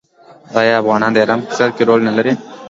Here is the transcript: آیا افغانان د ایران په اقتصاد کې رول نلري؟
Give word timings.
آیا 0.59 0.73
افغانان 0.77 1.11
د 1.13 1.17
ایران 1.21 1.39
په 1.41 1.45
اقتصاد 1.47 1.69
کې 1.75 1.83
رول 1.89 2.01
نلري؟ 2.09 2.33